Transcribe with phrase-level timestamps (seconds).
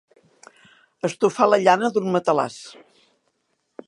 [1.09, 2.57] Estufar la llana d'un matalàs.